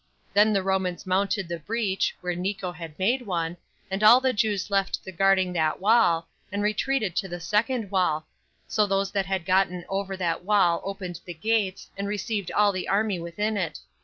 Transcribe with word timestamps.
Then 0.33 0.51
the 0.51 0.63
Romans 0.63 1.05
mounted 1.05 1.47
the 1.47 1.59
breach, 1.59 2.15
where 2.21 2.33
Nico 2.33 2.71
had 2.71 2.97
made 2.97 3.21
one, 3.21 3.55
and 3.91 4.01
all 4.01 4.19
the 4.19 4.33
Jews 4.33 4.71
left 4.71 5.03
the 5.05 5.11
guarding 5.11 5.53
that 5.53 5.79
wall, 5.79 6.27
and 6.51 6.63
retreated 6.63 7.15
to 7.17 7.27
the 7.27 7.39
second 7.39 7.91
wall; 7.91 8.25
so 8.67 8.87
those 8.87 9.11
that 9.11 9.27
had 9.27 9.45
gotten 9.45 9.85
over 9.87 10.17
that 10.17 10.43
wall 10.43 10.81
opened 10.83 11.19
the 11.23 11.35
gates, 11.35 11.91
and 11.95 12.07
received 12.07 12.49
all 12.53 12.71
the 12.71 12.87
army 12.89 13.19
within 13.19 13.57
it. 13.57 13.77